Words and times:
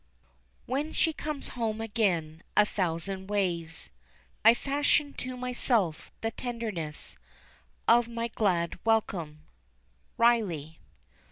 "When 0.65 0.93
she 0.93 1.13
comes 1.13 1.49
home 1.49 1.79
again, 1.79 2.41
a 2.57 2.65
thousand 2.65 3.27
ways 3.27 3.91
I 4.43 4.55
fashion 4.55 5.13
to 5.19 5.37
myself 5.37 6.11
the 6.21 6.31
tenderness 6.31 7.17
Of 7.87 8.07
my 8.07 8.27
glad 8.29 8.79
welcome." 8.83 9.43
RILEY. 10.17 10.79